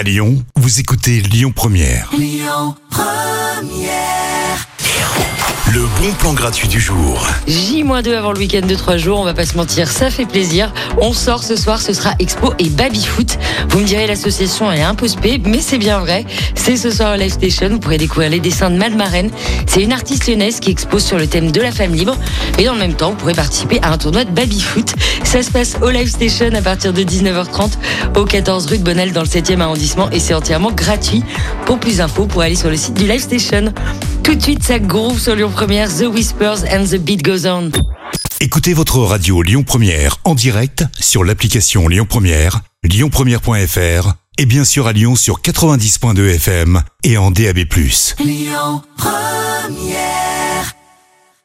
[0.00, 2.10] À Lyon, vous écoutez Lyon Première.
[5.72, 7.24] Le bon plan gratuit du jour.
[7.46, 10.72] J-2 avant le week-end de 3 jours, on va pas se mentir, ça fait plaisir.
[11.00, 13.38] On sort ce soir, ce sera Expo et Baby Foot.
[13.68, 16.24] Vous me direz, l'association est un peu spé, mais c'est bien vrai.
[16.56, 19.30] C'est ce soir au Live Station, vous pourrez découvrir les dessins de Mad Marraine.
[19.66, 22.16] C'est une artiste lyonnaise qui expose sur le thème de la femme libre.
[22.58, 24.94] Et dans le même temps, vous pourrez participer à un tournoi de Baby Foot.
[25.30, 27.74] Ça se passe au Live Station à partir de 19h30
[28.16, 31.22] au 14 rue de Bonnel dans le 7e arrondissement et c'est entièrement gratuit.
[31.66, 33.72] Pour plus d'infos, pour aller sur le site du Live Station.
[34.24, 37.70] Tout de suite, ça groove sur Lyon Première, The Whispers and the Beat Goes On.
[38.40, 44.88] Écoutez votre radio Lyon Première en direct sur l'application Lyon Première, lyonpremière.fr et bien sûr
[44.88, 47.58] à Lyon sur 90.2 FM et en DAB+.
[48.18, 50.39] Lyon Première